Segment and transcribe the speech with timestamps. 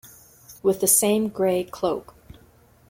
[0.63, 2.15] With the same grey cloak.